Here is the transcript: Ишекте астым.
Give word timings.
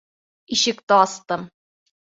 Ишекте 0.57 0.99
астым. 1.03 1.49